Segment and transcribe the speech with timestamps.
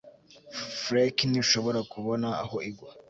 [0.81, 2.89] Flake ntishobora kubona aho igwa